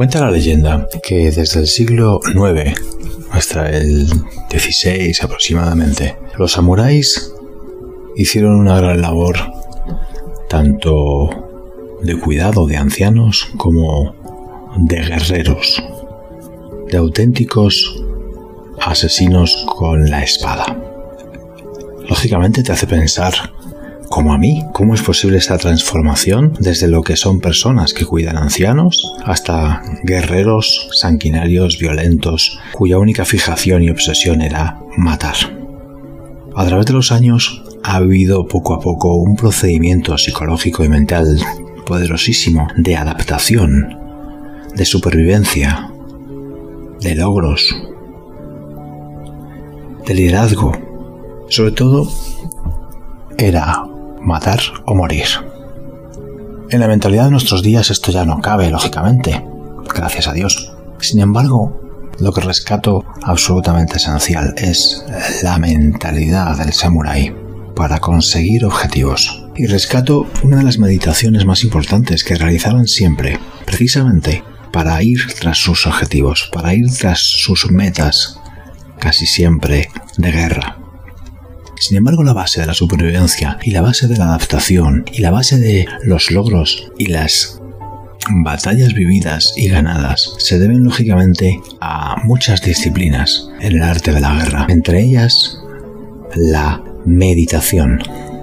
[0.00, 2.72] Cuenta la leyenda que desde el siglo IX
[3.32, 4.06] hasta el
[4.48, 7.34] XVI aproximadamente, los samuráis
[8.16, 9.36] hicieron una gran labor
[10.48, 11.28] tanto
[12.00, 14.14] de cuidado de ancianos como
[14.78, 15.84] de guerreros,
[16.90, 18.02] de auténticos
[18.80, 20.78] asesinos con la espada.
[22.08, 23.34] Lógicamente te hace pensar
[24.10, 28.38] como a mí, ¿cómo es posible esta transformación desde lo que son personas que cuidan
[28.38, 35.36] ancianos hasta guerreros sanguinarios, violentos, cuya única fijación y obsesión era matar?
[36.56, 41.38] A través de los años ha habido poco a poco un procedimiento psicológico y mental
[41.86, 43.96] poderosísimo de adaptación,
[44.74, 45.88] de supervivencia,
[47.00, 47.80] de logros,
[50.04, 50.72] de liderazgo.
[51.48, 52.12] Sobre todo,
[53.38, 53.84] era
[54.20, 55.26] matar o morir.
[56.70, 59.44] En la mentalidad de nuestros días esto ya no cabe, lógicamente,
[59.92, 60.72] gracias a Dios.
[61.00, 61.80] Sin embargo,
[62.20, 65.04] lo que rescato absolutamente esencial es
[65.42, 67.34] la mentalidad del samurái
[67.74, 69.42] para conseguir objetivos.
[69.56, 75.58] Y rescato una de las meditaciones más importantes que realizaban siempre, precisamente para ir tras
[75.58, 78.38] sus objetivos, para ir tras sus metas,
[78.98, 80.79] casi siempre de guerra.
[81.80, 85.30] Sin embargo, la base de la supervivencia y la base de la adaptación y la
[85.30, 87.58] base de los logros y las
[88.44, 94.34] batallas vividas y ganadas se deben lógicamente a muchas disciplinas en el arte de la
[94.34, 95.58] guerra, entre ellas
[96.36, 97.98] la meditación.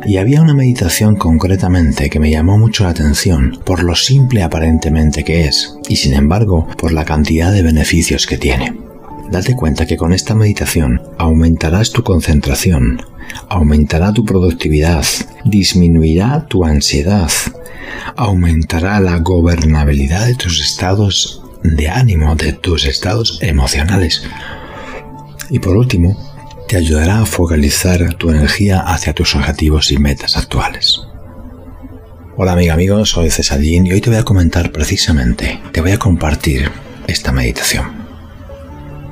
[0.08, 5.24] Y había una meditación concretamente que me llamó mucho la atención por lo simple aparentemente
[5.24, 8.87] que es, y sin embargo por la cantidad de beneficios que tiene.
[9.32, 13.02] Date cuenta que con esta meditación aumentarás tu concentración,
[13.50, 15.06] aumentará tu productividad,
[15.44, 17.30] disminuirá tu ansiedad,
[18.16, 24.24] aumentará la gobernabilidad de tus estados de ánimo, de tus estados emocionales.
[25.50, 26.18] Y por último,
[26.70, 31.02] te ayudará a focalizar tu energía hacia tus objetivos y metas actuales.
[32.38, 36.00] Hola amiga, amigo, soy Cesarín y hoy te voy a comentar precisamente, te voy a
[36.00, 36.70] compartir
[37.08, 37.97] esta meditación.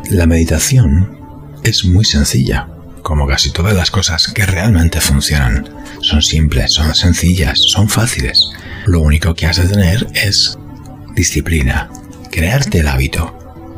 [0.10, 1.18] La meditación
[1.64, 2.68] es muy sencilla,
[3.02, 5.68] como casi todas las cosas que realmente funcionan.
[6.02, 8.52] Son simples, son sencillas, son fáciles.
[8.86, 10.60] Lo único que has de tener es
[11.16, 11.90] disciplina,
[12.32, 13.36] crearte el hábito.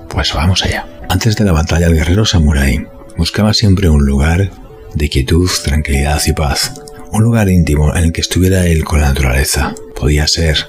[0.10, 0.86] Pues vamos allá.
[1.08, 2.86] Antes de la batalla, el guerrero samurái
[3.16, 4.52] buscaba siempre un lugar
[4.96, 6.74] de quietud, tranquilidad y paz.
[7.14, 9.74] Un lugar íntimo en el que estuviera él con la naturaleza.
[9.96, 10.68] Podía ser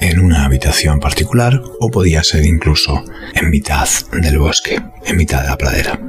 [0.00, 3.04] en una habitación particular o podía ser incluso
[3.34, 6.00] en mitad del bosque, en mitad de la pradera.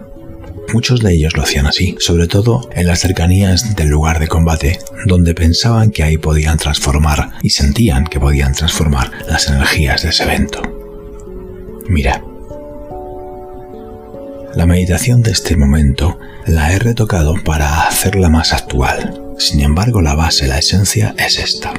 [0.74, 4.80] Muchos de ellos lo hacían así, sobre todo en las cercanías del lugar de combate,
[5.06, 10.24] donde pensaban que ahí podían transformar y sentían que podían transformar las energías de ese
[10.24, 10.62] evento.
[11.88, 12.24] Mira,
[14.56, 19.24] la meditación de este momento la he retocado para hacerla más actual.
[19.40, 21.74] Sin embargo, la base, la esencia es esta.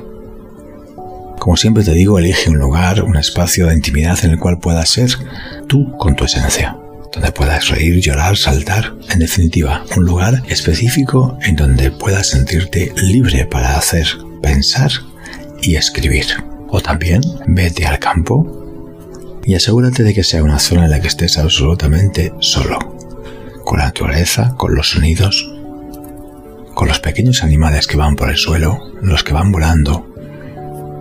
[1.40, 4.90] Como siempre te digo, elige un lugar, un espacio de intimidad en el cual puedas
[4.90, 5.08] ser
[5.68, 6.76] tú con tu esencia,
[7.14, 13.46] donde puedas reír, llorar, saltar, en definitiva, un lugar específico en donde puedas sentirte libre
[13.46, 14.06] para hacer,
[14.42, 14.90] pensar
[15.62, 16.26] y escribir.
[16.68, 21.08] O también vete al campo y asegúrate de que sea una zona en la que
[21.08, 22.78] estés absolutamente solo,
[23.64, 25.50] con la naturaleza, con los sonidos,
[26.74, 30.09] con los pequeños animales que van por el suelo, los que van volando,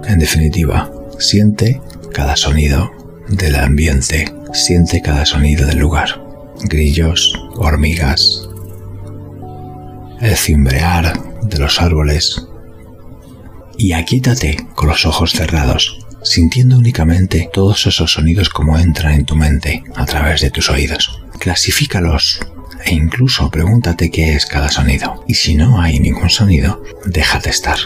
[0.07, 1.81] en definitiva, siente
[2.13, 2.91] cada sonido
[3.29, 6.21] del ambiente, siente cada sonido del lugar.
[6.63, 8.49] Grillos, hormigas,
[10.19, 12.45] el cimbrear de los árboles.
[13.77, 19.35] Y aquítate con los ojos cerrados, sintiendo únicamente todos esos sonidos como entran en tu
[19.35, 21.21] mente a través de tus oídos.
[21.39, 22.39] Clasifícalos
[22.83, 25.23] e incluso pregúntate qué es cada sonido.
[25.27, 27.77] Y si no hay ningún sonido, déjate estar.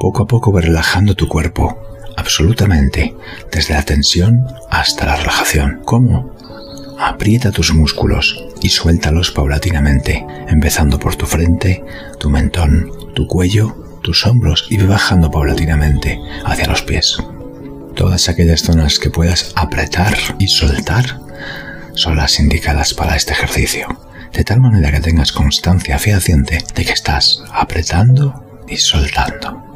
[0.00, 1.78] Poco a poco ve relajando tu cuerpo,
[2.16, 3.14] absolutamente,
[3.50, 5.80] desde la tensión hasta la relajación.
[5.84, 6.34] ¿Cómo?
[6.98, 11.84] Aprieta tus músculos y suéltalos paulatinamente, empezando por tu frente,
[12.18, 17.18] tu mentón, tu cuello, tus hombros y bajando paulatinamente hacia los pies.
[17.94, 21.20] Todas aquellas zonas que puedas apretar y soltar
[21.94, 23.88] son las indicadas para este ejercicio,
[24.32, 29.67] de tal manera que tengas constancia fehaciente de que estás apretando y soltando.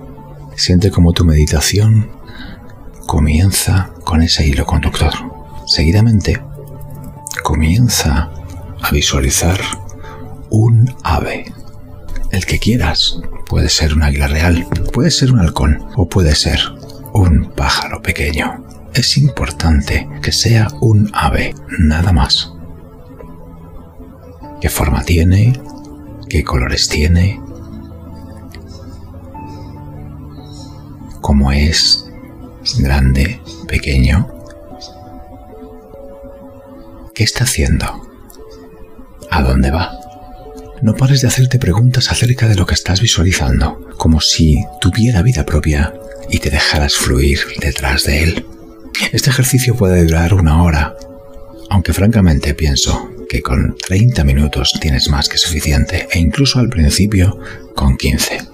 [0.56, 2.10] Siente como tu meditación
[3.06, 5.12] comienza con ese hilo conductor.
[5.66, 6.42] Seguidamente,
[7.42, 8.30] comienza
[8.80, 9.60] a visualizar
[10.50, 11.52] un ave.
[12.30, 13.18] El que quieras.
[13.46, 16.58] Puede ser un águila real, puede ser un halcón o puede ser
[17.12, 18.64] un pájaro pequeño.
[18.94, 22.52] es importante que sea un ave, nada más.
[24.60, 25.52] ¿Qué forma tiene?
[26.28, 27.40] ¿Qué colores tiene?
[31.22, 32.04] ¿Cómo es?
[32.78, 33.40] ¿Grande?
[33.68, 34.28] ¿Pequeño?
[37.14, 37.86] ¿Qué está haciendo?
[39.30, 39.92] ¿A dónde va?
[40.82, 45.46] No pares de hacerte preguntas acerca de lo que estás visualizando, como si tuviera vida
[45.46, 45.94] propia
[46.28, 48.46] y te dejaras fluir detrás de él.
[49.12, 50.96] Este ejercicio puede durar una hora,
[51.70, 57.38] aunque francamente pienso que con 30 minutos tienes más que suficiente e incluso al principio
[57.76, 58.51] con 15.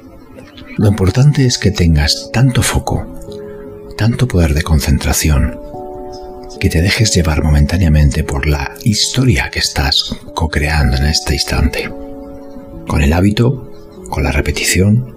[0.78, 3.04] Lo importante es que tengas tanto foco,
[3.96, 5.58] tanto poder de concentración,
[6.60, 11.92] que te dejes llevar momentáneamente por la historia que estás co-creando en este instante.
[12.86, 13.72] Con el hábito,
[14.08, 15.16] con la repetición,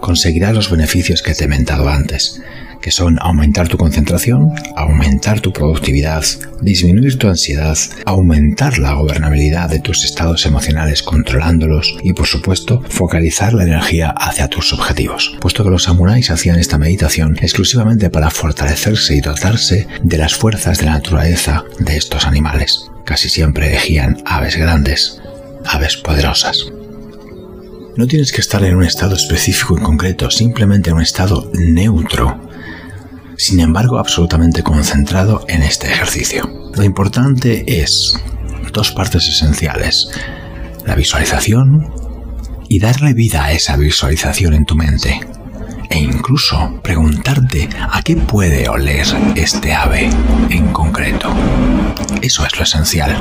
[0.00, 2.40] conseguirás los beneficios que te he mentado antes,
[2.84, 6.22] que son aumentar tu concentración, aumentar tu productividad,
[6.60, 13.54] disminuir tu ansiedad, aumentar la gobernabilidad de tus estados emocionales controlándolos y por supuesto focalizar
[13.54, 19.16] la energía hacia tus objetivos, puesto que los samuráis hacían esta meditación exclusivamente para fortalecerse
[19.16, 22.90] y dotarse de las fuerzas de la naturaleza de estos animales.
[23.06, 25.22] Casi siempre elegían aves grandes,
[25.64, 26.66] aves poderosas.
[27.96, 32.43] No tienes que estar en un estado específico en concreto, simplemente en un estado neutro
[33.36, 36.48] sin embargo absolutamente concentrado en este ejercicio.
[36.74, 38.18] Lo importante es
[38.72, 40.08] dos partes esenciales,
[40.84, 41.92] la visualización
[42.68, 45.20] y darle vida a esa visualización en tu mente.
[45.90, 50.10] E incluso preguntarte a qué puede oler este ave
[50.50, 51.32] en concreto.
[52.22, 53.16] Eso es lo esencial.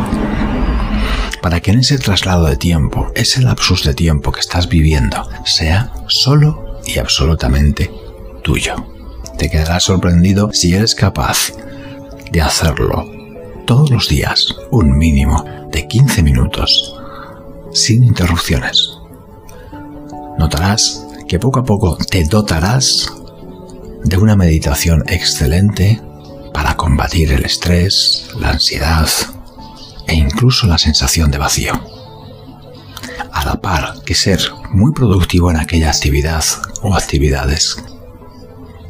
[1.42, 5.92] Para que en ese traslado de tiempo, ese lapsus de tiempo que estás viviendo, sea
[6.08, 7.92] solo y absolutamente
[8.44, 8.93] tuyo.
[9.38, 11.52] Te quedarás sorprendido si eres capaz
[12.32, 13.10] de hacerlo
[13.66, 16.96] todos los días, un mínimo de 15 minutos,
[17.72, 18.98] sin interrupciones.
[20.38, 23.12] Notarás que poco a poco te dotarás
[24.04, 26.02] de una meditación excelente
[26.54, 29.08] para combatir el estrés, la ansiedad
[30.08, 31.74] e incluso la sensación de vacío.
[33.32, 34.40] A la par que ser
[34.72, 36.44] muy productivo en aquella actividad
[36.82, 37.78] o actividades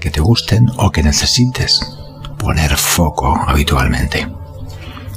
[0.03, 1.79] que te gusten o que necesites
[2.37, 4.27] poner foco habitualmente.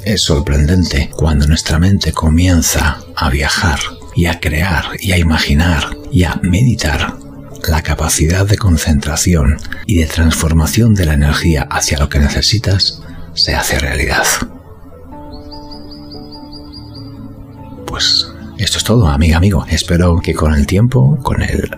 [0.05, 3.79] Es sorprendente cuando nuestra mente comienza a viajar
[4.15, 7.17] y a crear y a imaginar y a meditar
[7.67, 13.01] la capacidad de concentración y de transformación de la energía hacia lo que necesitas
[13.33, 14.25] se hace realidad.
[17.85, 18.25] Pues
[18.57, 19.65] esto es todo, amiga, amigo.
[19.69, 21.69] Espero que con el tiempo, con el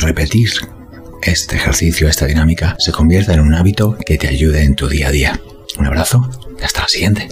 [0.00, 0.50] repetir
[1.30, 5.08] este ejercicio, esta dinámica, se convierta en un hábito que te ayude en tu día
[5.08, 5.40] a día.
[5.78, 6.28] Un abrazo
[6.60, 7.28] y hasta la siguiente.